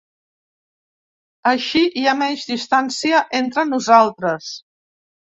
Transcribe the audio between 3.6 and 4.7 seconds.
nosaltres.